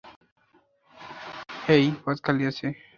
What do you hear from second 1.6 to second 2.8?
হেই, পথ খালি আছে?